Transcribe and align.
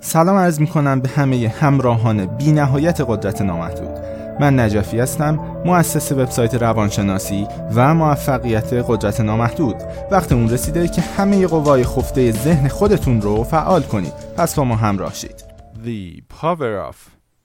سلام 0.00 0.36
عرض 0.36 0.60
می 0.60 0.66
کنم 0.66 1.00
به 1.00 1.08
همه 1.08 1.48
همراهان 1.48 2.26
بی 2.26 2.52
نهایت 2.52 3.00
قدرت 3.00 3.42
نامحدود. 3.42 3.98
من 4.40 4.60
نجفی 4.60 4.98
هستم 4.98 5.62
مؤسس 5.64 6.12
وبسایت 6.12 6.54
روانشناسی 6.54 7.46
و 7.74 7.94
موفقیت 7.94 8.72
قدرت 8.72 9.20
نامحدود. 9.20 9.76
وقت 10.10 10.32
اون 10.32 10.50
رسیده 10.50 10.88
که 10.88 11.00
همه 11.00 11.46
قوای 11.46 11.84
خفته 11.84 12.32
ذهن 12.32 12.68
خودتون 12.68 13.20
رو 13.20 13.44
فعال 13.44 13.82
کنید. 13.82 14.12
پس 14.36 14.54
با 14.54 14.64
ما 14.64 14.76
همراه 14.76 15.14
شید. 15.14 15.44
The 15.84 16.22
power 16.42 16.90
of 16.90 16.96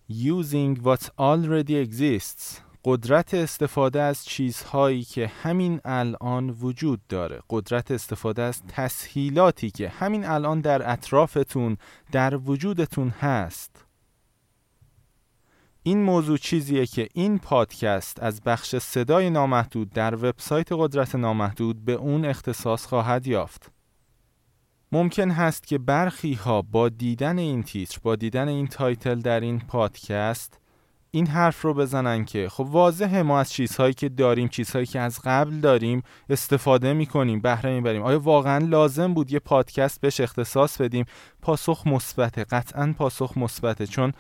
using 0.10 0.84
what 0.84 1.10
already 1.20 1.76
exists. 1.88 2.62
قدرت 2.86 3.34
استفاده 3.34 4.02
از 4.02 4.25
چیزهایی 4.25 5.04
که 5.04 5.27
همین 5.27 5.82
الان 5.86 6.50
وجود 6.50 7.02
داره. 7.09 7.39
قدرت 7.50 7.91
استفاده 7.91 8.41
از 8.41 8.63
تسهیلاتی 8.68 9.71
که 9.71 9.89
همین 9.89 10.25
الان 10.25 10.61
در 10.61 10.91
اطرافتون 10.91 11.77
در 12.11 12.36
وجودتون 12.36 13.09
هست. 13.09 13.86
این 15.83 16.04
موضوع 16.04 16.38
چیزیه 16.38 16.86
که 16.86 17.10
این 17.14 17.39
پادکست 17.39 18.24
از 18.24 18.41
بخش 18.41 18.75
صدای 18.75 19.29
نامحدود 19.29 19.89
در 19.89 20.15
وبسایت 20.15 20.68
قدرت 20.71 21.15
نامحدود 21.15 21.86
به 21.86 21.93
اون 21.93 22.25
اختصاص 22.25 22.86
خواهد 22.86 23.27
یافت. 23.27 23.71
ممکن 24.91 25.32
هست 25.32 25.68
که 25.68 25.77
برخی 25.77 26.33
ها 26.33 26.61
با 26.61 26.89
دیدن 26.89 27.39
این 27.39 27.63
تیتر 27.63 27.97
با 28.04 28.15
دیدن 28.15 28.47
این 28.47 28.68
title 28.68 29.20
در 29.19 29.39
این 29.39 29.60
پادکست 29.60 30.63
این 31.16 31.28
حرف 31.28 31.62
رو 31.62 31.74
بزنن 31.74 32.26
که 32.26 32.50
خب 32.50 32.67
واضحه 32.70 33.22
ما 33.22 33.40
از 33.40 33.53
چیزهایی 33.53 33.94
که 33.94 34.09
داریم 34.09 34.48
چیزهایی 34.48 34.86
که 34.86 35.00
از 35.00 35.20
قبل 35.23 35.59
داریم 35.59 36.03
استفاده 36.30 36.94
می‌کنیم 36.94 37.42
بهره 37.42 37.73
می‌بریم. 37.73 38.02
آیا 38.02 38.20
واقعا 38.20 38.58
لازم 38.66 39.14
بود 39.14 39.31
یه 39.31 39.39
پادکست 39.39 40.02
بهش 40.02 40.20
اختصاص 40.20 40.81
بدیم؟ 40.81 41.06
پاسخ 41.42 41.88
مثبته 41.88 42.44
قطعا 42.44 42.94
پاسخ 42.98 43.38
مثبته 43.38 43.88
چون 43.88 44.12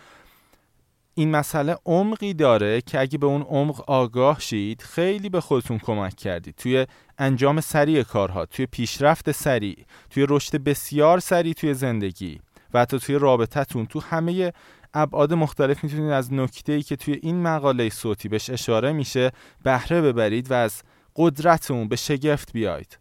این 1.13 1.31
مسئله 1.31 1.77
عمقی 1.85 2.33
داره 2.33 2.81
که 2.81 2.99
اگه 2.99 3.17
به 3.17 3.25
اون 3.25 3.41
عمق 3.41 3.89
آگاه 3.89 4.39
شید 4.39 4.81
خیلی 4.81 5.29
به 5.29 5.41
خودتون 5.41 5.77
کمک 5.77 6.15
کردید. 6.15 6.55
توی 6.55 6.87
انجام 7.17 7.61
سریع 7.61 8.03
کارها 8.03 8.45
توی 8.45 8.65
پیشرفت 8.65 9.31
سریع 9.31 9.85
توی 10.09 10.25
رشد 10.29 10.57
بسیار 10.57 11.19
سریع 11.19 11.53
توی 11.53 11.73
زندگی 11.73 12.39
و 12.73 12.79
حتی 12.79 12.99
توی 12.99 13.15
رابطتون 13.15 13.85
تو 13.85 13.99
همه 13.99 14.53
ابعاد 14.93 15.33
مختلف 15.33 15.83
می‌تونید 15.83 16.11
از 16.11 16.33
نکته 16.33 16.73
ای 16.73 16.81
که 16.83 16.95
توی 16.95 17.19
این 17.21 17.41
مقاله 17.41 17.89
صوتی 17.89 18.29
بهش 18.29 18.49
اشاره 18.49 18.91
میشه 18.93 19.31
بهره 19.63 20.01
ببرید 20.01 20.51
و 20.51 20.53
از 20.53 20.81
قدرت 21.15 21.71
اون 21.71 21.87
به 21.87 21.95
شگفت 21.95 22.53
بیاید. 22.53 22.99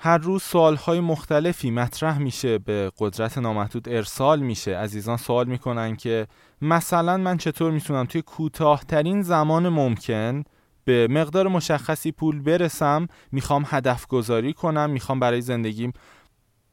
هر 0.00 0.18
روز 0.18 0.44
های 0.54 1.00
مختلفی 1.00 1.70
مطرح 1.70 2.18
میشه 2.18 2.58
به 2.58 2.92
قدرت 2.98 3.38
نامحدود 3.38 3.88
ارسال 3.88 4.40
میشه. 4.40 4.76
عزیزان 4.76 5.16
سوال 5.16 5.46
می‌کنن 5.46 5.96
که 5.96 6.26
مثلا 6.62 7.16
من 7.16 7.36
چطور 7.36 7.70
می‌تونم 7.70 8.04
توی 8.04 8.22
کوتاهترین 8.22 9.22
زمان 9.22 9.68
ممکن 9.68 10.42
به 10.84 11.08
مقدار 11.10 11.48
مشخصی 11.48 12.12
پول 12.12 12.42
برسم؟ 12.42 13.06
می‌خوام 13.32 13.64
هدف 13.66 14.06
گذاری 14.06 14.52
کنم؟ 14.52 14.90
می‌خوام 14.90 15.20
برای 15.20 15.40
زندگیم 15.40 15.92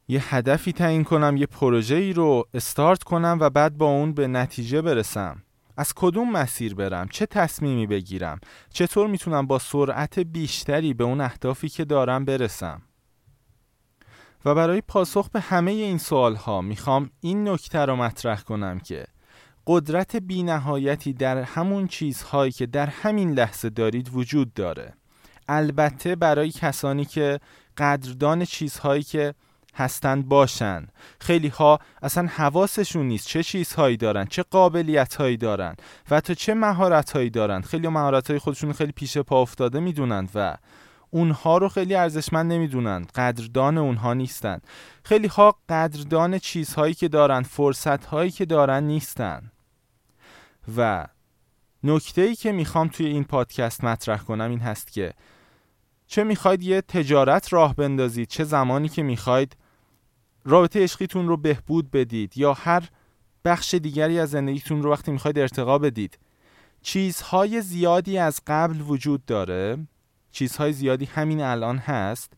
یه 0.08 0.34
هدفی 0.34 0.72
تعیین 0.72 1.04
کنم 1.04 1.36
یه 1.36 1.46
پروژه 1.46 1.94
ای 1.94 2.12
رو 2.12 2.44
استارت 2.54 3.02
کنم 3.02 3.38
و 3.40 3.50
بعد 3.50 3.78
با 3.78 3.86
اون 3.86 4.12
به 4.12 4.26
نتیجه 4.26 4.82
برسم. 4.82 5.42
از 5.76 5.92
کدوم 5.94 6.32
مسیر 6.32 6.74
برم؟ 6.74 7.08
چه 7.08 7.26
تصمیمی 7.26 7.86
بگیرم؟ 7.86 8.40
چطور 8.70 9.06
می‌تونم 9.06 9.46
با 9.46 9.58
سرعت 9.58 10.18
بیشتری 10.18 10.94
به 10.94 11.04
اون 11.04 11.20
اهدافی 11.20 11.68
که 11.68 11.84
دارم 11.84 12.24
برسم؟ 12.24 12.82
و 14.44 14.54
برای 14.54 14.80
پاسخ 14.80 15.28
به 15.28 15.40
همه 15.40 15.70
این 15.70 15.98
سوال 15.98 16.34
ها 16.34 16.60
می‌خوام 16.60 17.10
این 17.20 17.48
نکته 17.48 17.78
رو 17.78 17.96
مطرح 17.96 18.40
کنم 18.40 18.78
که 18.78 19.06
قدرت 19.66 20.16
بینهایتی 20.16 21.12
در 21.12 21.42
همون 21.42 21.86
چیزهایی 21.86 22.52
که 22.52 22.66
در 22.66 22.86
همین 22.86 23.30
لحظه 23.30 23.70
دارید 23.70 24.10
وجود 24.14 24.54
داره. 24.54 24.94
البته 25.48 26.16
برای 26.16 26.50
کسانی 26.50 27.04
که 27.04 27.40
قدردان 27.76 28.44
چیزهایی 28.44 29.02
که 29.02 29.34
هستند 29.76 30.28
باشن. 30.28 30.86
خیلی 31.20 31.48
ها 31.48 31.78
اصلا 32.02 32.26
حواسشون 32.26 33.08
نیست 33.08 33.26
چه 33.28 33.42
چیزهایی 33.42 33.96
دارن 33.96 34.24
چه 34.24 34.42
قابلیت 34.42 35.14
هایی 35.14 35.36
دارن 35.36 35.76
و 36.10 36.20
تا 36.20 36.34
چه 36.34 36.54
مهارت 36.54 37.10
هایی 37.10 37.30
دارن. 37.30 37.60
خیلی 37.60 37.88
مهارت 37.88 38.30
های 38.30 38.38
خودشون 38.38 38.72
خیلی 38.72 38.92
پیش 38.92 39.18
پا 39.18 39.42
افتاده 39.42 39.80
می‌دونند 39.80 40.30
و 40.34 40.56
اونها 41.10 41.58
رو 41.58 41.68
خیلی 41.68 41.94
ارزشمند 41.94 42.52
نمی‌دونن 42.52 43.06
قدردان 43.14 43.78
اونها 43.78 44.14
نیستن. 44.14 44.60
خیلی 45.02 45.26
ها 45.26 45.56
قدردان 45.68 46.38
چیزهایی 46.38 46.94
که 46.94 47.08
دارن 47.08 47.42
فرصت 47.42 48.04
هایی 48.04 48.30
که 48.30 48.44
دارن 48.44 48.84
نیستن. 48.84 49.50
و 50.76 51.06
نکته 51.84 52.22
ای 52.22 52.34
که 52.34 52.52
می‌خوام 52.52 52.88
توی 52.88 53.06
این 53.06 53.24
پادکست 53.24 53.84
مطرح 53.84 54.18
کنم 54.18 54.50
این 54.50 54.60
هست 54.60 54.92
که 54.92 55.12
چه 56.06 56.24
می‌خواید 56.24 56.62
یه 56.62 56.80
تجارت 56.80 57.52
راه 57.52 57.74
بندازید 57.74 58.28
چه 58.28 58.44
زمانی 58.44 58.88
که 58.88 59.02
می‌خواید 59.02 59.56
رابطه 60.46 60.82
عشقیتون 60.82 61.28
رو 61.28 61.36
بهبود 61.36 61.90
بدید 61.90 62.38
یا 62.38 62.52
هر 62.52 62.88
بخش 63.44 63.74
دیگری 63.74 64.18
از 64.18 64.30
زندگیتون 64.30 64.82
رو 64.82 64.92
وقتی 64.92 65.12
می‌خواید 65.12 65.38
ارتقا 65.38 65.78
بدید. 65.78 66.18
چیزهای 66.82 67.60
زیادی 67.62 68.18
از 68.18 68.40
قبل 68.46 68.80
وجود 68.80 69.24
داره. 69.24 69.86
چیزهای 70.32 70.72
زیادی 70.72 71.04
همین 71.04 71.40
الان 71.40 71.78
هست 71.78 72.32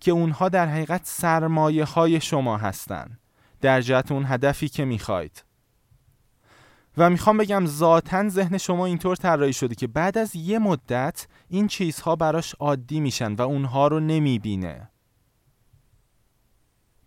که 0.00 0.10
اونها 0.10 0.48
در 0.48 0.66
حقیقت 0.66 1.00
سرمایه 1.04 1.84
های 1.84 2.20
شما 2.20 2.56
هستن. 2.56 3.18
در 3.60 3.80
جهت 3.80 4.12
اون 4.12 4.24
هدفی 4.26 4.68
که 4.68 4.84
می‌خواید. 4.84 5.44
و 6.96 7.10
می‌خوام 7.10 7.36
بگم 7.36 7.66
ذاتا 7.66 8.28
ذهن 8.28 8.58
شما 8.58 8.86
اینطور 8.86 9.16
طراحی 9.16 9.52
شده 9.52 9.74
که 9.74 9.86
بعد 9.86 10.18
از 10.18 10.36
یه 10.36 10.58
مدت 10.58 11.26
این 11.48 11.66
چیزها 11.66 12.16
براش 12.16 12.54
عادی 12.54 13.00
میشن 13.00 13.34
و 13.34 13.42
اونها 13.42 13.88
رو 13.88 14.00
نمی‌بینه. 14.00 14.88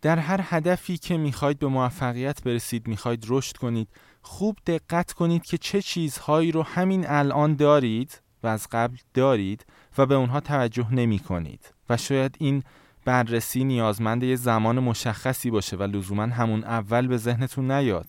در 0.01 0.19
هر 0.19 0.39
هدفی 0.43 0.97
که 0.97 1.17
می‌خواید 1.17 1.59
به 1.59 1.67
موفقیت 1.67 2.43
برسید 2.43 2.87
می‌خواید 2.87 3.25
رشد 3.27 3.57
کنید. 3.57 3.87
خوب 4.21 4.57
دقت 4.67 5.13
کنید 5.13 5.45
که 5.45 5.57
چه 5.57 5.81
چیزهایی 5.81 6.51
رو 6.51 6.63
همین 6.63 7.05
الان 7.07 7.55
دارید 7.55 8.21
و 8.43 8.47
از 8.47 8.67
قبل 8.71 8.97
دارید 9.13 9.65
و 9.97 10.05
به 10.05 10.15
اونها 10.15 10.39
توجه 10.39 10.93
نمی 10.93 11.19
کنید 11.19 11.73
و 11.89 11.97
شاید 11.97 12.35
این 12.39 12.63
بررسی 13.05 13.63
نیازمند 13.63 14.23
یه 14.23 14.35
زمان 14.35 14.79
مشخصی 14.79 15.51
باشه 15.51 15.77
و 15.77 15.83
لزوما 15.83 16.23
همون 16.23 16.63
اول 16.63 17.07
به 17.07 17.17
ذهنتون 17.17 17.71
نیاد. 17.71 18.07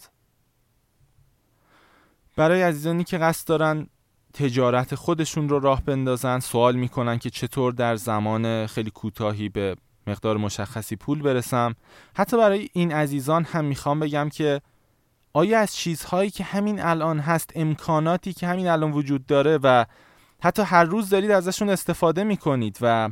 برای 2.36 2.62
عزیزانی 2.62 3.04
که 3.04 3.18
قصد 3.18 3.48
دارن 3.48 3.86
تجارت 4.34 4.94
خودشون 4.94 5.48
رو 5.48 5.58
راه 5.58 5.82
بندازن 5.84 6.38
سوال 6.38 6.76
می‌کنن 6.76 7.18
که 7.18 7.30
چطور 7.30 7.72
در 7.72 7.96
زمان 7.96 8.66
خیلی 8.66 8.90
کوتاهی 8.90 9.48
به 9.48 9.76
مقدار 10.10 10.36
مشخصی 10.36 10.96
پول 10.96 11.22
برسم. 11.22 11.74
حتی 12.16 12.36
برای 12.36 12.68
این 12.72 12.92
عزیزان 12.92 13.44
هم 13.44 13.64
می‌خوام 13.64 14.00
بگم 14.00 14.28
که 14.28 14.60
آیا 15.32 15.60
از 15.60 15.76
چیزهایی 15.76 16.30
که 16.30 16.44
همین 16.44 16.80
الان 16.80 17.18
هست 17.18 17.50
امکاناتی 17.54 18.32
که 18.32 18.46
همین 18.46 18.68
الان 18.68 18.92
وجود 18.92 19.26
داره 19.26 19.58
و 19.62 19.84
حتی 20.42 20.62
هر 20.62 20.84
روز 20.84 21.10
دارید 21.10 21.30
ازشون 21.30 21.68
استفاده 21.68 22.24
می‌کنید 22.24 22.78
و 22.80 23.10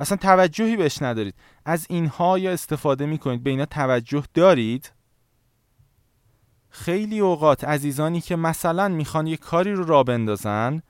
اصلا 0.00 0.16
توجهی 0.16 0.76
بهش 0.76 1.02
ندارید 1.02 1.34
از 1.64 1.86
اینها 1.90 2.38
یا 2.38 2.52
استفاده 2.52 3.06
می‌کنید؟ 3.06 3.42
به 3.42 3.50
اینا 3.50 3.66
توجه 3.66 4.24
دارید؟ 4.34 4.92
خیلی 6.70 7.20
اوقات 7.20 7.64
عزیزانی 7.64 8.20
که 8.20 8.36
مثلا 8.36 8.88
می‌خوان 8.88 9.26
یه 9.26 9.36
کاری 9.36 9.72
رو 9.72 9.84
را 9.84 10.02
بندازن 10.02 10.82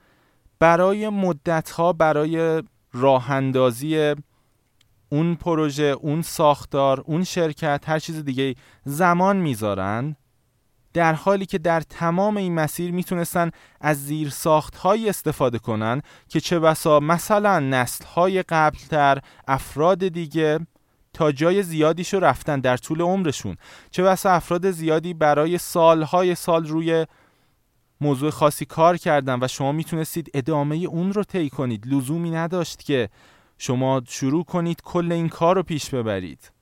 برای 0.58 1.08
مدتها 1.08 1.92
برای 1.92 2.62
راه 2.92 3.30
اندازی 3.30 4.14
اون 5.08 5.34
پروژه 5.34 5.84
اون 6.00 6.22
ساختار 6.22 7.00
اون 7.00 7.24
شرکت 7.24 7.84
هر 7.86 7.98
چیز 7.98 8.24
دیگه 8.24 8.54
زمان 8.84 9.36
می‌ذارن 9.36 10.16
در 10.94 11.12
حالی 11.12 11.46
که 11.46 11.58
در 11.58 11.80
تمام 11.80 12.36
این 12.36 12.54
مسیر 12.54 12.92
می‌تونستن 12.92 13.50
از 13.80 14.04
زیر 14.06 14.30
ساخت 14.30 14.76
های 14.76 15.08
استفاده 15.08 15.58
کنن 15.58 16.02
که 16.28 16.40
چه 16.40 16.58
بسا 16.58 17.00
مثلا 17.00 17.58
نسل 17.58 18.04
های 18.04 18.42
قبلتر 18.42 19.18
افراد 19.48 20.08
دیگه 20.08 20.58
تا 21.12 21.32
جای 21.32 21.62
زیادیشو 21.62 22.20
رفتن 22.20 22.60
در 22.60 22.76
طول 22.76 23.00
عمرشون. 23.00 23.56
چه 23.90 24.02
بسا 24.02 24.30
افراد 24.30 24.70
زیادی 24.70 25.14
برای 25.14 25.58
سالهای 25.58 26.34
سال 26.34 26.66
روی 26.66 27.06
موضوع 28.00 28.30
خاصی 28.30 28.64
کار 28.64 28.96
کردن 28.96 29.38
و 29.42 29.48
شما 29.48 29.72
می‌تونستید 29.72 30.30
ادامه 30.34 30.76
اون 30.76 31.12
رو 31.12 31.24
طی 31.24 31.50
کنید. 31.50 31.86
لزومی 31.86 32.30
نداشت 32.30 32.82
که 32.82 33.08
شما 33.58 34.02
شروع 34.08 34.44
کنید 34.44 34.80
کل 34.82 35.12
این 35.12 35.28
کار 35.28 35.56
رو 35.56 35.62
پیش 35.62 35.90
ببرید. 35.90 36.52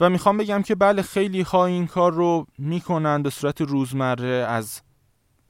و 0.00 0.10
می‌خوام 0.10 0.36
بگم 0.36 0.62
که 0.62 0.74
بله 0.74 1.02
خیلی 1.02 1.40
ها 1.40 1.66
این 1.66 1.86
کار 1.86 2.12
رو 2.12 2.46
می‌کنن 2.58 3.22
به 3.22 3.30
صورت 3.30 3.60
روزمره 3.60 4.46
از 4.48 4.82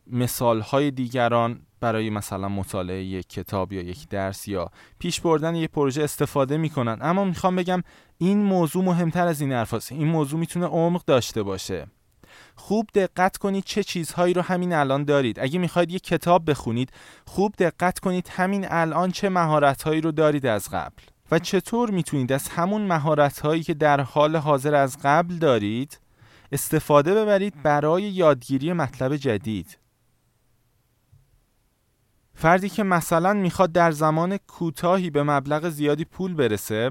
مثال 0.06 0.60
های 0.60 0.90
دیگران 0.90 1.60
برای 1.80 2.10
مثلا 2.10 2.48
مطالعه 2.48 3.04
یک 3.04 3.28
کتاب 3.28 3.72
یا 3.72 3.82
یک 3.82 4.08
درس 4.08 4.48
یا 4.48 4.70
پیش 4.98 5.20
بردن 5.20 5.54
یک 5.54 5.70
پروژه 5.70 6.02
استفاده 6.02 6.56
می‌کنن 6.56 6.98
اما 7.00 7.24
می‌خوام 7.24 7.56
بگم 7.56 7.82
این 8.18 8.42
موضوع 8.42 8.84
مهمتر 8.84 9.26
از 9.26 9.40
این 9.40 9.52
حرفاست 9.52 9.92
این 9.92 10.08
موضوع 10.08 10.40
می‌تونه 10.40 10.66
عمق 10.66 11.04
داشته 11.04 11.42
باشه. 11.42 11.86
خوب 12.64 12.88
دقت 12.94 13.36
کنید 13.36 13.64
چه 13.64 13.82
چیزهایی 13.82 14.34
رو 14.34 14.42
همین 14.42 14.72
الان 14.72 15.04
دارید. 15.04 15.40
اگه 15.40 15.58
می‌خواید 15.58 15.90
یه 15.90 15.98
کتاب 15.98 16.50
بخونید 16.50 16.90
خوب 17.26 17.54
دقت 17.58 17.98
کنید 17.98 18.28
همین 18.28 18.66
الان 18.70 19.10
چه 19.10 19.28
مهارتهایی 19.28 20.00
رو 20.00 20.12
دارید 20.12 20.46
از 20.46 20.68
قبل. 20.70 21.02
و 21.30 21.38
چطور 21.38 21.90
می‌تونید 21.90 22.32
از 22.32 22.48
همون 22.48 22.82
مهارتهایی 22.82 23.62
که 23.62 23.74
در 23.74 24.00
حال 24.00 24.36
حاضر 24.36 24.74
از 24.74 24.98
قبل 25.04 25.34
دارید 25.34 26.00
استفاده 26.52 27.14
ببرید 27.14 27.62
برای 27.62 28.02
یادگیری 28.02 28.72
مطلب 28.72 29.16
جدید. 29.16 29.78
فردی 32.34 32.68
که 32.68 32.82
مثلا 32.82 33.32
می‌خواد 33.32 33.72
در 33.72 33.90
زمان 33.90 34.36
کوتاهی 34.36 35.10
به 35.10 35.22
مبلغ 35.22 35.68
زیادی 35.68 36.04
پول 36.04 36.34
برسه 36.34 36.90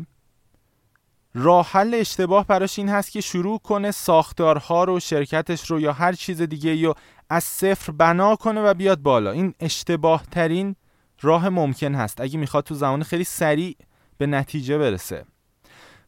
راه 1.33 1.67
حل 1.71 1.93
اشتباه 1.93 2.47
براش 2.47 2.79
این 2.79 2.89
هست 2.89 3.11
که 3.11 3.21
شروع 3.21 3.59
کنه 3.59 3.91
ساختارها 3.91 4.83
رو 4.83 4.99
شرکتش 4.99 5.71
رو 5.71 5.79
یا 5.79 5.93
هر 5.93 6.13
چیز 6.13 6.41
دیگه 6.41 6.87
رو 6.87 6.95
از 7.29 7.43
صفر 7.43 7.91
بنا 7.91 8.35
کنه 8.35 8.61
و 8.61 8.73
بیاد 8.73 8.99
بالا. 8.99 9.31
این 9.31 9.53
اشتباه 9.59 10.23
ترین 10.31 10.75
راه 11.21 11.49
ممکن 11.49 11.95
هست. 11.95 12.21
اگه 12.21 12.39
می‌خواد 12.39 12.63
تو 12.63 12.75
زمان 12.75 13.03
خیلی 13.03 13.23
سریع 13.23 13.75
به 14.17 14.27
نتیجه 14.27 14.77
برسه. 14.77 15.25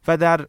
و 0.08 0.16
در 0.16 0.46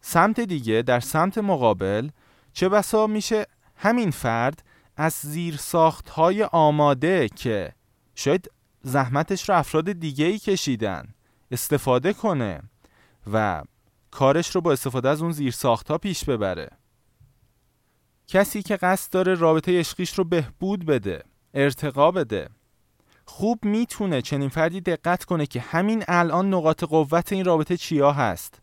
سمت 0.00 0.40
دیگه 0.40 0.82
در 0.82 1.00
سمت 1.00 1.38
مقابل 1.38 2.08
چه 2.52 2.68
بسا 2.68 3.06
میشه 3.06 3.46
همین 3.76 4.10
فرد 4.10 4.62
از 4.96 5.12
زیر 5.12 5.56
ساخت 5.56 6.08
های 6.08 6.44
آماده 6.44 7.28
که 7.28 7.72
شاید 8.14 8.50
زحمتش 8.82 9.48
رو 9.48 9.56
افراد 9.56 9.92
دیگه 9.92 10.24
ای 10.24 10.38
کشیدن 10.38 11.08
استفاده 11.50 12.12
کنه 12.12 12.60
و 13.32 13.62
کارش 14.10 14.54
رو 14.54 14.60
با 14.60 14.72
استفاده 14.72 15.08
از 15.08 15.22
اون 15.22 15.32
زیر 15.32 15.50
ساخت 15.50 15.90
ها 15.90 15.98
پیش 15.98 16.24
ببره. 16.24 16.70
کسی 18.26 18.62
که 18.62 18.76
قصد 18.76 19.12
داره 19.12 19.34
رابطه 19.34 19.78
عشقیش 19.78 20.18
رو 20.18 20.24
بهبود 20.24 20.86
بده 20.86 21.24
ارتقا 21.54 22.10
بده. 22.10 22.48
خوب 23.24 23.64
می‌تونه 23.64 24.22
چنین 24.22 24.48
فردی 24.48 24.80
دقت 24.80 25.24
کنه 25.24 25.46
که 25.46 25.60
همین 25.60 26.04
الان 26.08 26.54
نقاط 26.54 26.84
قوت 26.84 27.32
این 27.32 27.44
رابطه 27.44 27.76
چیا 27.76 28.12
هست. 28.12 28.62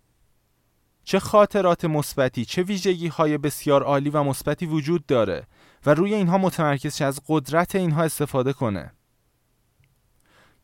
چه 1.03 1.19
خاطرات 1.19 1.86
مثبتی 1.86 2.45
چه 2.45 2.63
ویژگی 2.63 3.07
های 3.07 3.38
بسیار 3.38 3.83
عالی 3.83 4.09
و 4.09 4.24
مثبتی 4.24 4.65
وجود 4.65 5.06
داره 5.06 5.48
و 5.86 5.94
روی 5.94 6.13
اینها 6.13 6.38
متمرکز 6.38 7.01
از 7.01 7.21
قدرت 7.27 7.75
اینها 7.75 8.03
استفاده 8.03 8.53
کنه. 8.53 8.94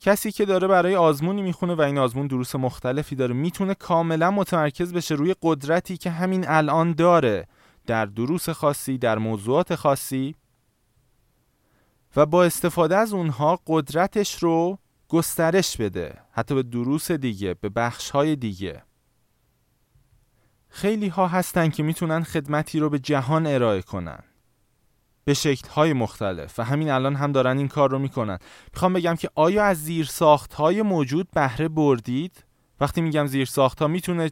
کسی 0.02 0.32
که 0.32 0.46
داره 0.46 0.68
برای 0.68 0.96
آزمونی 0.96 1.42
می‌خونه 1.42 1.76
و 1.76 1.82
این 1.82 1.98
آزمون 1.98 2.28
دروس 2.28 2.56
مختلفی 2.56 3.16
داره 3.16 3.34
می‌تونه 3.34 3.74
کاملا 3.74 4.32
متمرکز 4.32 4.94
بشه 4.94 5.16
روی 5.16 5.36
قدرتی 5.42 5.98
که 5.98 6.10
همین 6.10 6.46
الان 6.48 6.94
داره 6.94 7.48
در 7.88 8.06
دروس 8.06 8.50
خاصی 8.50 8.98
در 8.98 9.18
موضوعات 9.18 9.76
خاصی 9.76 10.36
و 12.16 12.26
با 12.26 12.44
استفاده 12.44 12.98
از 12.98 13.14
اونها 13.14 13.60
قدرتش 13.68 14.44
رو 14.44 14.78
گسترش 15.08 15.78
بده 15.78 16.20
حتی 16.32 16.56
به 16.56 16.64
دروس 16.64 17.12
دیگه 17.12 17.54
به 17.54 17.70
بخش 17.70 18.10
های 18.10 18.36
دیگه. 18.36 18.84
خیلی 20.70 21.08
ها 21.08 21.28
هستن 21.28 21.70
که 21.70 21.84
می‌تونن 21.84 22.24
خدمتی 22.24 22.80
رو 22.80 22.90
به 22.90 23.00
جهان 23.00 23.48
ارائه 23.48 23.82
کنن. 23.82 24.24
به 25.26 25.36
های 25.72 25.94
مختلف 25.94 26.60
و 26.60 26.64
همین 26.64 26.92
الان 26.92 27.16
هم 27.16 27.32
دارن 27.32 27.58
این 27.58 27.68
کار 27.68 27.92
رو 27.92 28.00
می‌کنن. 28.00 28.40
می‌خوام 28.74 28.94
بگم 28.94 29.16
که 29.16 29.30
آیا 29.36 29.64
از 29.64 29.84
زیر 29.84 30.10
های 30.58 30.82
موجود 30.82 31.32
بهره 31.32 31.68
بردید؟ 31.68 32.44
وقتی 32.80 33.02
میگم 33.02 33.28
زیر 33.28 33.50
ها 33.80 33.88
می‌تونه 33.88 34.32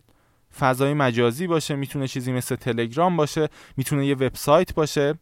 فضای 0.60 0.94
مجازی 0.94 1.48
باشه 1.48 1.76
می‌تونه 1.76 2.08
چیزی 2.08 2.32
مثل 2.32 2.56
تلگرام 2.56 3.18
باشه 3.18 3.50
می‌تونه 3.78 4.06
یه 4.06 4.16
وبسایت 4.16 4.74
باشه. 4.74 5.20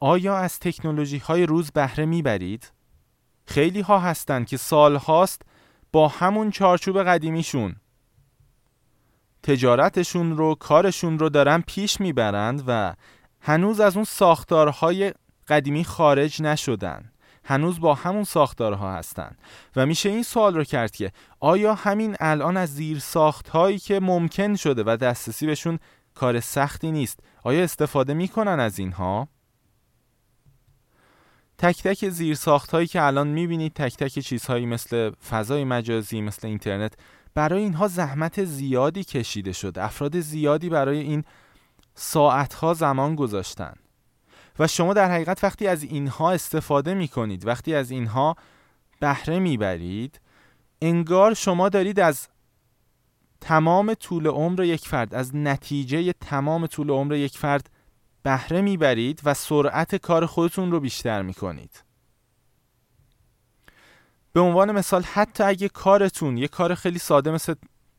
آیا 0.00 0.36
از 0.36 0.58
تکنولوژی 0.58 1.18
های 1.18 1.46
روز 1.46 1.70
بهره 1.70 2.06
می‌برید؟ 2.06 2.72
خیلی 3.46 3.80
ها 3.80 3.98
هستن 3.98 4.44
که 4.44 4.56
سال 4.56 4.96
هاست 4.96 5.42
با 5.92 6.08
همون 6.08 6.50
چارچوب 6.50 7.02
قدیمیشون. 7.02 7.76
تجارتشون 9.42 10.36
رو 10.36 10.54
کارشون 10.54 11.18
رو 11.18 11.28
دارن 11.28 11.60
پیش 11.66 12.00
می‌برند 12.00 12.64
و 12.66 12.94
هنوز 13.46 13.80
از 13.80 13.96
اون 13.96 14.04
ساختارهای 14.04 15.14
قدیمی 15.48 15.84
خارج 15.84 16.42
نشدن. 16.42 17.12
هنوز 17.44 17.80
با 17.80 17.94
همون 17.94 18.24
ساختارها 18.24 18.94
هستن. 18.94 19.36
و 19.76 19.86
میشه 19.86 20.08
این 20.08 20.22
سوال 20.22 20.54
رو 20.54 20.64
کرد 20.64 20.90
که 20.90 21.12
آیا 21.40 21.74
همین 21.74 22.16
الان 22.20 22.56
از 22.56 22.74
زیر 22.74 22.98
ساختهایی 22.98 23.78
که 23.78 24.00
ممکن 24.00 24.56
شده 24.56 24.82
و 24.86 24.96
دسترسی 24.96 25.46
بهشون 25.46 25.78
کار 26.14 26.40
سختی 26.40 26.90
نیست 26.92 27.20
آیا 27.42 27.64
استفاده 27.64 28.14
می‌کنن 28.14 28.60
از 28.60 28.78
اینها؟ 28.78 29.28
تک 31.58 31.82
تک 31.82 32.08
زیر 32.08 32.34
ساخت 32.34 32.70
هایی 32.70 32.86
که 32.86 33.02
الان 33.02 33.28
می‌بینید 33.28 33.72
تک 33.72 33.96
تک 33.96 34.18
چیزهایی 34.18 34.66
مثل 34.66 35.10
فضای 35.10 35.64
مجازی 35.64 36.20
مثل 36.20 36.46
اینترنت 36.46 36.94
برای 37.34 37.62
اینها 37.62 37.88
زحمت 37.88 38.44
زیادی 38.44 39.04
کشیده 39.04 39.52
شده. 39.52 39.84
افراد 39.84 40.20
زیادی 40.20 40.68
برای 40.68 40.98
این 40.98 41.24
ساعتها 41.96 42.74
زمان 42.74 43.14
گذاشتن. 43.14 43.74
و 44.58 44.66
شما 44.66 44.94
در 44.94 45.10
حقیقت 45.10 45.44
وقتی 45.44 45.66
از 45.66 45.82
اینها 45.82 46.32
استفاده 46.32 46.94
می 46.94 47.08
کنید 47.08 47.46
وقتی 47.46 47.74
از 47.74 47.90
اینها 47.90 48.36
بهره 49.00 49.38
می‌برید 49.38 50.20
انگار 50.82 51.34
شما 51.34 51.68
دارید 51.68 52.00
از 52.00 52.28
تمام 53.40 53.94
طول 53.94 54.26
عمر 54.26 54.60
یک 54.60 54.88
فرد 54.88 55.14
از 55.14 55.36
نتیجه 55.36 56.12
تمام 56.12 56.66
طول 56.66 56.90
عمر 56.90 57.14
یک 57.14 57.38
فرد 57.38 57.70
بهره 58.22 58.60
می‌برید 58.60 59.20
و 59.24 59.34
سرعت 59.34 59.94
کار 59.94 60.26
خودتون 60.26 60.70
رو 60.70 60.80
بیشتر 60.80 61.22
می‌کنید. 61.22 61.84
به 64.32 64.40
عنوان 64.40 64.72
مثال 64.72 65.02
حتی 65.02 65.44
اگه 65.44 65.68
کارتون 65.68 66.36
یه 66.36 66.48
کار 66.48 66.74
خیلی 66.74 66.98
ساده 66.98 67.30
مثل 67.30 67.54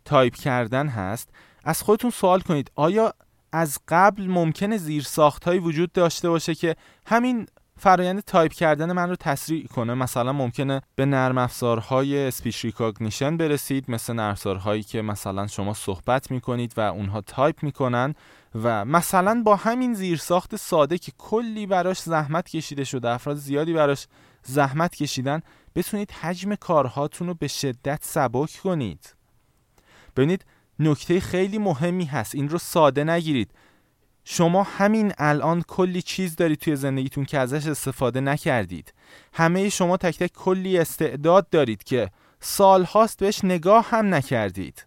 تایپ 0.06 0.36
کردن 0.36 0.88
هست 0.88 1.30
از 1.64 1.82
خودتون 1.82 2.12
سوال 2.12 2.42
کنید 2.42 2.72
آیا 2.76 3.14
از 3.52 3.80
قبل 3.88 4.28
ممکنه 4.28 4.78
زیر 4.78 5.04
ساخت 5.04 5.48
وجود 5.48 5.92
داشته 5.92 6.30
باشه 6.30 6.56
که 6.56 6.76
همین 7.06 7.48
فرایند 7.80 8.20
تایپ 8.20 8.54
کردن 8.54 8.92
من 8.92 9.10
رو 9.10 9.16
تسریع 9.16 9.68
کنه. 9.68 9.94
مثلا 9.94 10.34
ممکنه 10.34 10.82
به 10.96 11.06
نرم 11.06 11.38
افزارهای 11.38 12.28
speech 12.28 12.66
recognition 12.66 13.38
برسید 13.38 13.92
مثل 13.92 14.14
نرم 14.14 14.32
افزارهایی 14.32 14.84
که 14.84 15.02
مثلا 15.02 15.48
شما 15.48 15.74
صحبت 15.74 16.32
می‌کنید 16.32 16.74
و 16.78 16.82
اونها 16.82 17.22
تایپ 17.22 17.64
می‌کنن 17.64 18.16
و 18.56 18.86
مثلا 18.86 19.42
با 19.46 19.56
همین 19.56 19.94
زیرساخت 19.94 20.56
ساده 20.56 20.98
که 20.98 21.12
کلی 21.18 21.66
براش 21.66 22.00
زحمت 22.00 22.50
کشیده 22.50 22.84
شده 22.84 23.10
افراد 23.10 23.38
زیادی 23.38 23.74
براش 23.74 24.08
زحمت 24.44 24.96
کشیدن 24.96 25.42
بتونید 25.76 26.12
حجم 26.12 26.56
کارهاتون 26.56 27.28
رو 27.28 27.34
به 27.34 27.48
شدت 27.48 28.00
سبک 28.02 28.60
کنید. 28.64 29.16
ببینید 30.16 30.46
نکته 30.80 31.20
خیلی 31.20 31.58
مهمی 31.58 32.06
هست. 32.06 32.36
این 32.36 32.50
رو 32.50 32.58
ساده 32.58 33.04
نگیرید. 33.04 33.52
شما 34.24 34.64
همین 34.64 35.14
الان 35.18 35.62
کلی 35.62 36.02
چیز 36.02 36.36
دارید 36.36 36.60
توی 36.60 36.76
زندگیتون 36.76 37.26
که 37.26 37.40
ازش 37.40 37.68
استفاده 37.68 38.22
نکردید. 38.22 38.94
همه 39.34 39.70
شما 39.70 39.98
تک 39.98 40.18
تک 40.20 40.34
کلی 40.34 40.78
استعداد 40.78 41.50
دارید 41.50 41.84
که 41.84 42.10
سال 42.40 42.84
هاست 42.84 43.20
بهش 43.20 43.44
نگاه 43.44 43.90
هم 43.90 44.14
نکردید. 44.14 44.86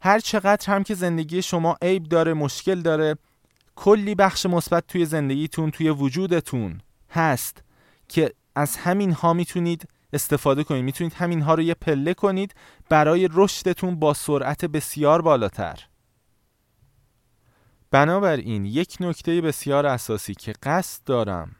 هر 0.00 0.20
چقدر 0.20 0.72
هم 0.72 0.82
که 0.82 0.94
زندگی 0.94 1.42
شما 1.42 1.76
عیب 1.82 2.04
داره 2.04 2.34
مشکل 2.34 2.80
داره 2.82 3.16
کلی 3.76 4.14
بخش 4.14 4.46
مثبت 4.46 4.86
توی 4.86 5.04
زندگیتون 5.04 5.70
توی 5.70 5.90
وجودتون 5.90 6.80
هست 7.10 7.62
که 8.08 8.32
از 8.54 8.76
همین 8.76 9.12
ها 9.12 9.32
می‌تونید 9.32 9.88
استفاده 10.16 10.64
کنید. 10.64 10.84
می‌تونید 10.84 11.14
همین 11.14 11.42
ها 11.42 11.54
رو 11.54 11.62
یه 11.62 11.74
پله 11.74 12.14
کنید. 12.14 12.54
برای 12.88 13.28
رشدتون 13.32 13.98
با 13.98 14.14
سرعت 14.14 14.64
بسیار 14.64 15.22
بالاتر. 15.22 15.78
بنابراین 17.90 18.64
یک 18.64 18.96
نکته 19.00 19.40
بسیار 19.40 19.86
اساسی 19.86 20.34
که 20.34 20.52
قصد 20.62 21.04
دارم 21.04 21.56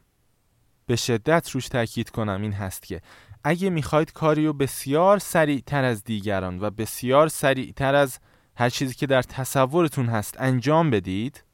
به 0.87 0.97
شدت 0.97 1.51
روش 1.51 1.69
تاکید 1.69 2.11
کنم 2.11 2.43
این 2.43 2.53
هست 2.53 2.83
که 2.83 3.01
اگه 3.45 3.71
می‌خواید 3.71 4.13
کاری 4.13 4.47
رو 4.47 4.53
بسیار 4.53 5.19
سریعتر 5.19 5.85
از 5.85 6.05
دیگران 6.05 6.61
و 6.61 6.71
بسیار 6.71 7.29
سریعتر 7.29 7.95
از 7.95 8.19
هر 8.57 8.71
چیزی 8.71 8.95
که 8.95 9.07
در 9.07 9.23
تصورتون 9.23 10.07
هست 10.07 10.35
انجام 10.39 10.91
بدید 10.91 11.45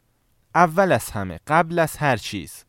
اول 0.55 0.93
از 0.93 1.11
همه 1.11 1.41
قبل 1.47 1.79
از 1.79 1.97
هر 1.97 2.17
چیز 2.17 2.65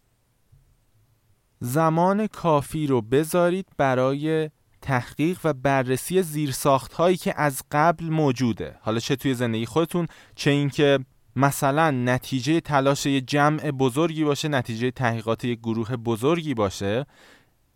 زمان 1.66 2.28
کافی 2.28 2.88
رو 2.88 3.02
بذارید 3.02 3.68
برای 3.78 4.50
تحقیق 4.82 5.40
و 5.44 5.54
بررسی 5.54 6.22
زیرساخت 6.22 6.94
هایی 6.94 7.18
که 7.18 7.34
از 7.42 7.62
قبل 7.72 8.06
موجوده. 8.06 8.76
حالا 8.82 9.00
چه 9.00 9.16
توی 9.16 9.34
زندگی 9.34 9.66
خودتون 9.66 10.08
چه 10.36 10.52
اینکه 10.52 11.00
مثلا 11.36 11.92
نتیجه 11.92 12.60
تلاش 12.60 13.06
یه 13.06 13.22
جمع 13.22 13.72
بزرگی 13.72 14.24
باشه 14.24 14.48
نتیجه 14.48 14.92
تحقیقات 14.92 15.46
یک 15.46 15.60
گروه 15.60 15.96
بزرگی 15.96 16.54
باشه 16.54 17.06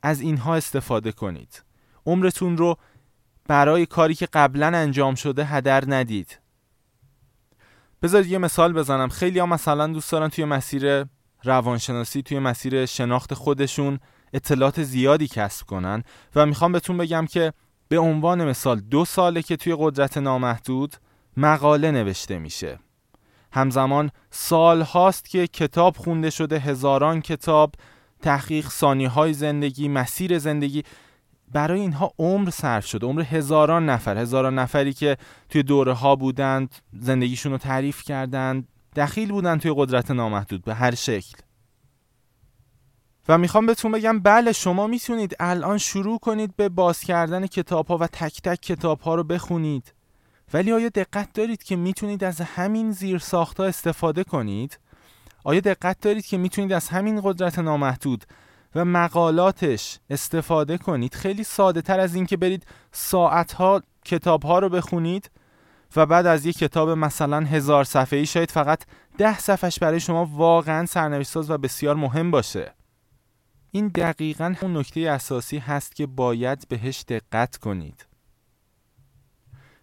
از 0.03 0.21
اینها 0.21 0.55
استفاده 0.55 1.11
کنید. 1.11 1.63
عمرتون 2.05 2.57
رو 2.57 2.77
برای 3.47 3.85
کاری 3.85 4.15
که 4.15 4.25
قبلا 4.25 4.67
انجام 4.67 5.15
شده 5.15 5.45
هدر 5.45 5.83
ندید. 5.87 6.39
بذارید 8.01 8.31
یه 8.31 8.37
مثال 8.37 8.73
بزنم. 8.73 9.09
خیلی 9.09 9.39
ها 9.39 9.45
مثلا 9.45 9.87
دوست 9.87 10.11
دارن 10.11 10.27
توی 10.27 10.45
مسیر 10.45 11.05
روانشناسی 11.43 12.21
توی 12.21 12.39
مسیر 12.39 12.85
شناخت 12.85 13.33
خودشون 13.33 13.99
اطلاعات 14.33 14.83
زیادی 14.83 15.27
کسب 15.27 15.65
کنن 15.65 16.03
و 16.35 16.45
می‌خوام 16.45 16.71
بهتون 16.71 16.97
بگم 16.97 17.25
که 17.25 17.53
به 17.89 17.99
عنوان 17.99 18.45
مثال 18.45 18.79
دو 18.79 19.05
ساله 19.05 19.41
که 19.41 19.55
توی 19.55 19.75
قدرت 19.79 20.17
نامحدود 20.17 20.95
مقاله 21.37 21.91
نوشته 21.91 22.39
میشه. 22.39 22.79
همزمان 23.51 24.11
سال 24.31 24.81
هاست 24.81 25.29
که 25.29 25.47
کتاب 25.47 25.97
خونده 25.97 26.29
شده 26.29 26.59
هزاران 26.59 27.21
کتاب 27.21 27.75
تحقیق 28.21 28.67
سانی 28.67 29.05
های 29.05 29.33
زندگی 29.33 29.87
مسیر 29.87 30.39
زندگی. 30.39 30.83
برای 31.51 31.79
اینها 31.79 32.13
عمر 32.19 32.49
صرف 32.49 32.85
شده 32.85 33.07
عمر 33.07 33.21
هزاران 33.21 33.89
نفر 33.89 34.17
هزاران 34.17 34.59
نفری 34.59 34.93
که 34.93 35.17
توی 35.49 35.63
دوره 35.63 35.93
ها 35.93 36.15
بودند 36.15 36.75
زندگیشون 36.93 37.51
رو 37.51 37.57
تعریف 37.57 38.03
کردند. 38.03 38.67
دخیل 38.97 39.31
بودن 39.31 39.57
توی 39.57 39.73
قدرت 39.75 40.11
نامحدود 40.11 40.61
به 40.61 40.73
هر 40.73 40.95
شکل. 40.95 41.37
و 43.29 43.37
می‌خوام 43.37 43.65
بهتون 43.65 43.91
بگم 43.91 44.19
بله 44.19 44.51
شما 44.51 44.87
می‌تونید 44.87 45.35
الان 45.39 45.77
شروع 45.77 46.19
کنید 46.19 46.55
به 46.55 46.69
باز 46.69 46.99
کردن 46.99 47.47
کتاب 47.47 47.87
ها 47.87 47.97
و 47.97 48.07
تک 48.07 48.41
تک 48.41 48.61
کتاب 48.61 48.99
ها 48.99 49.15
رو 49.15 49.23
بخونید. 49.23 49.93
ولی 50.53 50.71
آیا 50.71 50.89
دقت 50.89 51.33
دارید 51.33 51.63
که 51.63 51.75
می‌تونید 51.75 52.23
از 52.23 52.41
همین 52.41 52.91
زیر 52.91 53.23
ها 53.31 53.65
استفاده 53.65 54.23
کنید؟ 54.23 54.79
آیا 55.43 55.59
دقت 55.59 55.99
دارید 55.99 56.25
که 56.25 56.37
می‌تونید 56.37 56.73
از 56.73 56.89
همین 56.89 57.21
قدرت 57.23 57.59
نامحدود 57.59 58.25
و 58.75 58.85
مقالاتش 58.85 59.99
استفاده 60.09 60.77
کنید؟ 60.77 61.15
خیلی 61.15 61.43
ساده 61.43 61.81
تر 61.81 61.99
از 61.99 62.15
اینکه 62.15 62.37
برید 62.37 62.65
ساعت 62.91 63.53
ها 63.53 63.81
کتاب 64.05 64.43
ها 64.43 64.59
رو 64.59 64.69
بخونید 64.69 65.31
و 65.95 66.05
بعد 66.05 66.25
از 66.25 66.45
یک 66.45 66.57
کتاب 66.57 66.89
مثلا 66.89 67.39
هزار 67.39 67.83
صفحه‌ای 67.83 68.25
شاید 68.25 68.51
فقط 68.51 68.83
ده 69.17 69.39
صفحش 69.39 69.79
برای 69.79 69.99
شما 69.99 70.25
واقعا 70.25 70.85
سرنوشت 70.85 71.29
ساز 71.29 71.51
و 71.51 71.57
بسیار 71.57 71.95
مهم 71.95 72.31
باشه. 72.31 72.73
این 73.71 73.87
دقیقا 73.87 74.55
اون 74.61 74.77
نکته 74.77 74.99
اساسی 74.99 75.57
هست 75.57 75.95
که 75.95 76.05
باید 76.05 76.67
بهش 76.67 77.03
دقت 77.07 77.57
کنید. 77.57 78.05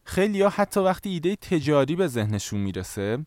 خیلی 0.05 0.43
ها 0.43 0.49
حتی 0.49 0.81
وقتی 0.81 1.09
ایده 1.09 1.37
تجاری 1.37 1.97
به 1.97 2.07
ذهنشون 2.07 2.61
می‌رسه 2.61 3.27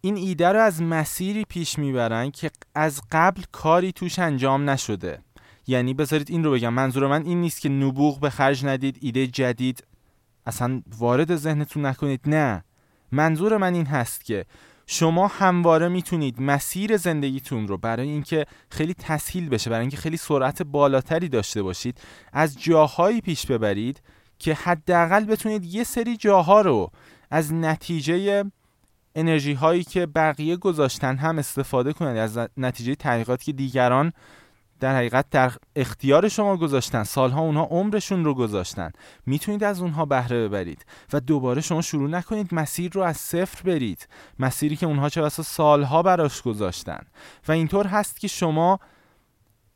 این 0.00 0.16
ایده 0.16 0.48
رو 0.48 0.60
از 0.60 0.82
مسیری 0.82 1.44
پیش 1.44 1.78
می‌برن 1.78 2.30
که 2.30 2.50
از 2.74 3.02
قبل 3.12 3.42
کاری 3.52 3.92
توش 3.92 4.18
انجام 4.18 4.70
نشده. 4.70 5.18
یعنی 5.66 5.94
بذارید 5.94 6.30
این 6.30 6.44
رو 6.44 6.52
بگم 6.52 6.74
منظور 6.74 7.06
من 7.06 7.24
این 7.24 7.40
نیست 7.40 7.60
که 7.60 7.68
نبوغ 7.68 8.20
به 8.20 8.30
خرج 8.30 8.66
ندید 8.66 8.98
ایده 9.00 9.26
جدید 9.26 9.84
اصلا 10.46 10.82
وارد 10.98 11.36
ذهنتون 11.36 11.86
نکنید. 11.86 12.20
نه. 12.26 12.64
منظور 13.12 13.56
من 13.56 13.74
این 13.74 13.86
هست 13.86 14.24
که 14.24 14.44
شما 14.86 15.26
همواره 15.26 15.88
می‌تونید 15.88 16.42
مسیر 16.42 16.96
زندگیتون 16.96 17.68
رو 17.68 17.78
برای 17.78 18.08
اینکه 18.08 18.46
خیلی 18.70 18.94
تسهیل 18.94 19.48
بشه 19.48 19.70
برای 19.70 19.80
اینکه 19.80 19.96
خیلی 19.96 20.16
سرعت 20.16 20.62
بالاتری 20.62 21.28
داشته 21.28 21.62
باشید 21.62 22.00
از 22.32 22.62
جاهایی 22.62 23.20
پیش 23.20 23.46
ببرید 23.46 24.02
که 24.38 24.54
حداقل 24.54 25.24
بتونید 25.24 25.64
یه 25.64 25.84
سری 25.84 26.16
جاها 26.16 26.60
رو 26.60 26.90
از 27.30 27.52
نتیجه 27.52 28.44
انرژی 29.14 29.52
هایی 29.52 29.84
که 29.84 30.06
بقیه 30.06 30.56
گذاشتن 30.56 31.16
هم 31.16 31.38
استفاده 31.38 31.92
کنید 31.92 32.16
از 32.16 32.38
نتیجه 32.56 32.94
تحقیقاتی 32.94 33.44
که 33.44 33.52
دیگران 33.52 34.12
در 34.80 34.96
حقیقت 34.96 35.30
در 35.30 35.52
اختیار 35.76 36.28
شما 36.28 36.56
گذاشتن. 36.56 37.04
سالها 37.04 37.40
اونها 37.40 37.64
عمرشون 37.64 38.24
رو 38.24 38.34
گذاشتن. 38.34 38.90
می‌تونید 39.26 39.64
از 39.64 39.80
اونها 39.80 40.04
بهره 40.04 40.48
ببرید. 40.48 40.86
و 41.12 41.20
دوباره 41.20 41.60
شما 41.60 41.82
شروع 41.82 42.10
نکنید 42.10 42.54
مسیر 42.54 42.92
رو 42.92 43.02
از 43.02 43.16
صفر 43.16 43.62
برید. 43.62 44.08
مسیری 44.38 44.76
که 44.76 44.86
اونها 44.86 45.08
چه 45.08 45.22
بسا 45.22 45.42
سالها 45.42 46.02
براش 46.02 46.42
گذاشتن. 46.42 47.00
و 47.48 47.52
اینطور 47.52 47.86
هست 47.86 48.20
که 48.20 48.28
شما 48.28 48.80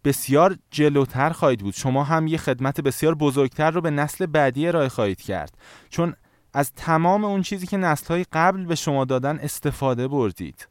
بسیار 0.05 0.57
جلوتر 0.71 1.31
خواهید 1.31 1.61
بود. 1.61 1.75
شما 1.75 2.05
هم 2.05 2.27
یه 2.27 2.39
خدمت 2.39 2.81
بسیار 2.81 3.15
بزرگتر 3.15 3.71
رو 3.71 3.81
به 3.81 3.91
نسل 3.91 4.27
بعدی 4.27 4.69
ارائه 4.69 4.89
خواهید 4.89 5.21
کرد. 5.21 5.59
چون 5.91 6.15
از 6.55 6.73
تمام 6.73 7.25
اون 7.25 7.43
چیزی 7.43 7.67
که 7.67 7.77
نسلهای 7.77 8.25
قبل 8.33 8.65
به 8.65 8.75
شما 8.75 9.05
دادن 9.05 9.39
استفاده 9.39 10.09
بردید. 10.09 10.69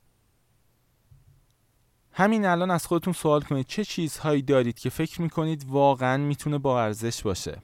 همین 2.14 2.46
الان 2.46 2.72
از 2.72 2.86
خودتون 2.88 3.14
سوال 3.14 3.42
کنید. 3.42 3.68
چه 3.68 3.86
چیزهایی 3.86 4.42
دارید 4.42 4.80
که 4.80 4.90
فکر 4.90 5.22
می‌کنید 5.22 5.66
واقعا 5.68 6.18
می‌تونه 6.18 6.58
با 6.58 6.84
ارزش 6.84 7.24
باشه؟ 7.24 7.62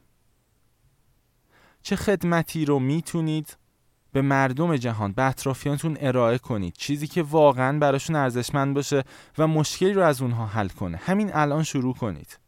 چه 1.82 1.96
خدمتی 1.96 2.66
رو 2.66 2.80
می‌تونید 2.80 3.58
به 4.12 4.22
مردم 4.22 4.78
جهان 4.78 5.12
به 5.12 5.24
اطرافیانتون 5.24 5.98
ارائه 6.00 6.38
کنید؟ 6.38 6.74
چیزی 6.74 7.08
که 7.08 7.24
واقعا 7.24 7.80
براشون 7.80 8.16
ارزشمند 8.16 8.76
باشه 8.76 9.04
و 9.38 9.48
مشکلی 9.48 9.94
رو 9.94 10.04
از 10.04 10.22
اونها 10.22 10.46
حل 10.46 10.68
کنه. 10.68 10.98
همین 10.98 11.32
الان 11.34 11.64
شروع 11.64 11.94
کنید. 11.94 12.40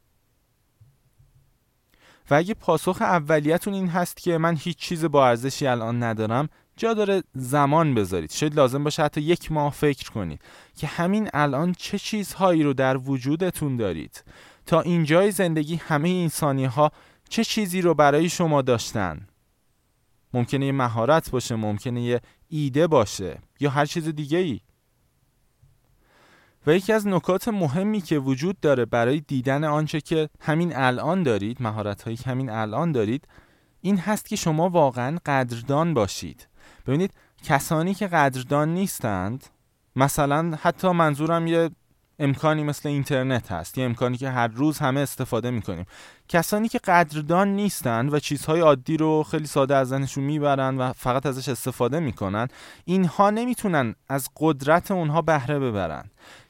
و 2.29 2.33
اگه 2.33 2.53
پاسخ 2.53 3.01
اولیتون 3.01 3.73
این 3.73 3.87
هست 3.87 4.17
که 4.17 4.37
من 4.37 4.55
هیچ 4.55 4.77
چیز 4.77 5.05
با 5.05 5.27
ارزشی 5.27 5.67
الان 5.67 6.03
ندارم 6.03 6.49
جا 6.77 6.93
داره 6.93 7.23
زمان 7.35 7.95
بذارید. 7.95 8.31
شاید 8.31 8.55
لازم 8.55 8.83
باشه 8.83 9.03
حتی 9.03 9.21
یک 9.21 9.51
ماه 9.51 9.73
فکر 9.73 10.11
کنید 10.11 10.41
که 10.75 10.87
همین 10.87 11.29
الان 11.33 11.73
چه 11.73 11.99
چیزهایی 11.99 12.63
رو 12.63 12.73
در 12.73 12.97
وجودتون 12.97 13.77
دارید. 13.77 14.23
تا 14.65 14.81
اینجای 14.81 15.31
زندگی 15.31 15.75
همه 15.75 16.09
انسانی 16.09 16.65
ها 16.65 16.91
چه 17.29 17.43
چیزی 17.43 17.81
رو 17.81 17.93
برای 17.93 18.29
شما 18.29 18.61
داشتن؟ 18.61 19.27
ممکنه 20.33 20.65
یه 20.65 20.71
مهارت 20.71 21.29
باشه 21.31 21.55
ممکنه 21.55 22.01
یه 22.01 22.21
ایده 22.47 22.87
باشه 22.87 23.39
یا 23.59 23.69
هر 23.69 23.85
چیز 23.85 24.07
دیگه 24.07 24.37
ای 24.37 24.59
و 26.67 26.75
یکی 26.75 26.93
از 26.93 27.07
نکات 27.07 27.47
مهمی 27.47 28.01
که 28.01 28.19
وجود 28.19 28.59
داره 28.59 28.85
برای 28.85 29.19
دیدن 29.19 29.63
آنچه 29.63 30.01
که 30.01 30.29
همین 30.39 30.75
الان 30.75 31.23
دارید 31.23 31.61
مهارت 31.61 32.01
هایی 32.01 32.17
که 32.17 32.29
همین 32.29 32.49
الان 32.49 32.91
دارید 32.91 33.27
این 33.81 33.97
هست 33.97 34.29
که 34.29 34.35
شما 34.35 34.69
واقعا 34.69 35.17
قدردان 35.25 35.93
باشید. 35.93 36.47
ببینید 36.87 37.13
کسانی 37.43 37.93
که 37.93 38.07
قدردان 38.07 38.73
نیستند 38.73 39.45
مثلا 39.95 40.57
حتی 40.61 40.91
منظورم 40.91 41.47
یه 41.47 41.69
امکانی 42.19 42.63
مثل 42.63 42.89
اینترنت 42.89 43.51
هست 43.51 43.77
یه 43.77 43.85
امکانی 43.85 44.17
که 44.17 44.29
هر 44.29 44.47
روز 44.47 44.79
همه 44.79 44.99
استفاده 44.99 45.51
می‌کنیم. 45.51 45.85
کسانی 46.27 46.67
که 46.67 46.77
قدردان 46.77 47.47
نیستند 47.47 48.13
و 48.13 48.19
چیزهای 48.19 48.59
عادی 48.59 48.97
رو 48.97 49.23
خیلی 49.23 49.47
ساده 49.47 49.75
از 49.75 49.87
ذهنشون 49.87 50.23
می‌برن 50.23 50.77
و 50.77 50.93
فقط 50.93 51.25
ازش 51.25 51.49
استفاده 51.49 51.99
می‌کنن 51.99 52.47
اینها 52.85 53.29
نمی‌تونن 53.29 53.95
از 54.09 54.29
قدرت 54.37 54.91
اونها 54.91 55.21
بهره 55.21 55.59
ببرن. 55.59 56.03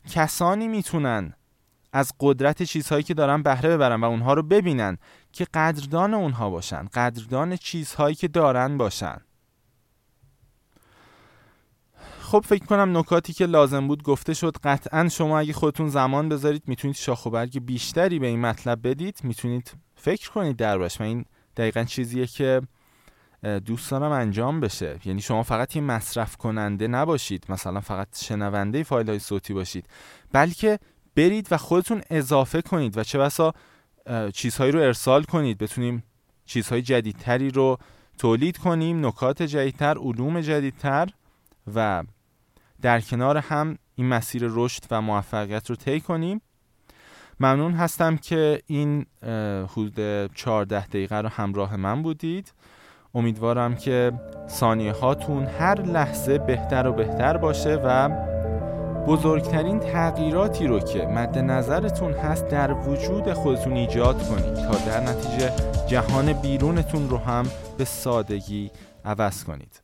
کسانی 0.09 0.67
می‌تونن 0.67 1.33
از 1.93 2.13
قدرت 2.19 2.63
چیزهایی 2.63 3.03
که 3.03 3.13
دارن 3.13 3.41
بهره 3.43 3.69
ببرن 3.69 4.01
و 4.01 4.05
اونها 4.05 4.33
رو 4.33 4.43
ببینن 4.43 4.97
که 5.31 5.47
قدردان 5.53 6.13
اونها 6.13 6.49
باشن 6.49 6.87
قدردان 6.93 7.55
چیزهایی 7.55 8.15
که 8.15 8.27
دارن 8.27 8.77
باشن. 8.77 9.17
خب 12.31 12.43
فکر 12.47 12.65
کنم 12.65 12.97
نکاتی 12.97 13.33
که 13.33 13.45
لازم 13.45 13.87
بود 13.87 14.03
گفته 14.03 14.33
شد. 14.33 14.57
قطعا 14.63 15.09
شما 15.09 15.39
اگه 15.39 15.53
خودتون 15.53 15.89
زمان 15.89 16.29
بذارید 16.29 16.63
می‌تونید 16.67 16.95
شاخ 16.95 17.25
و 17.25 17.29
برگ 17.29 17.65
بیشتری 17.65 18.19
به 18.19 18.27
این 18.27 18.41
مطلب 18.41 18.87
بدید. 18.87 19.19
می‌تونید 19.23 19.73
فکر 19.95 20.31
کنید 20.31 20.55
دربارش 20.55 21.01
و 21.01 21.03
این 21.03 21.25
دقیقا 21.57 21.83
چیزیه 21.83 22.27
که 22.27 22.61
دوست 23.65 23.91
دارم 23.91 24.11
انجام 24.11 24.59
بشه. 24.59 24.99
یعنی 25.05 25.21
شما 25.21 25.43
فقط 25.43 25.75
یه 25.75 25.81
مصرف 25.81 26.37
کننده 26.37 26.87
نباشید. 26.87 27.45
مثلا 27.49 27.79
فقط 27.79 28.07
شنونده 28.23 28.83
فایل 28.83 29.09
های 29.09 29.19
صوتی 29.19 29.53
باشید. 29.53 29.85
بلکه 30.31 30.79
برید 31.15 31.47
و 31.51 31.57
خودتون 31.57 32.01
اضافه 32.09 32.61
کنید 32.61 32.97
و 32.97 33.03
چه 33.03 33.19
بسا 33.19 33.53
چیزهایی 34.33 34.71
رو 34.71 34.79
ارسال 34.79 35.23
کنید. 35.23 35.57
بتونیم 35.57 36.03
چیزهای 36.45 36.81
جدیدتری 36.81 37.49
رو 37.49 37.77
تولید 38.17 38.57
کنیم. 38.57 39.05
نکات 39.05 39.43
جدیدتر 39.43 39.97
علوم 39.97 40.41
جدیدتر 40.41 41.09
و 41.75 42.03
در 42.81 43.01
کنار 43.01 43.37
هم 43.37 43.77
این 43.95 44.07
مسیر 44.07 44.43
رشد 44.45 44.83
و 44.91 45.01
موفقیت 45.01 45.69
رو 45.69 45.75
طی 45.75 45.99
کنیم. 45.99 46.41
ممنون 47.39 47.73
هستم 47.73 48.17
که 48.17 48.61
این 48.67 49.05
حدود 49.67 50.27
14 50.33 50.87
دقیقه 50.87 51.15
رو 51.15 51.29
همراه 51.29 51.75
من 51.75 52.01
بودید. 52.01 52.53
امیدوارم 53.15 53.75
که 53.75 54.11
ثانیه 54.49 54.91
هاتون 54.93 55.45
هر 55.45 55.81
لحظه 55.81 56.37
بهتر 56.37 56.87
و 56.87 56.93
بهتر 56.93 57.37
باشه 57.37 57.75
و 57.85 58.09
بزرگترین 59.07 59.79
تغییراتی 59.79 60.67
رو 60.67 60.79
که 60.79 61.05
مد 61.05 61.37
نظرتون 61.37 62.13
هست 62.13 62.47
در 62.47 62.73
وجود 62.73 63.33
خودتون 63.33 63.73
ایجاد 63.73 64.29
کنید 64.29 64.53
تا 64.53 64.71
در 64.71 64.99
نتیجه 64.99 65.51
جهان 65.87 66.33
بیرونتون 66.33 67.09
رو 67.09 67.17
هم 67.17 67.45
به 67.77 67.85
سادگی 67.85 68.71
عوض 69.05 69.43
کنید. 69.43 69.81